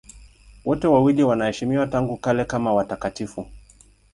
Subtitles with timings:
[0.65, 3.45] Wote wawili wanaheshimiwa tangu kale kama watakatifu.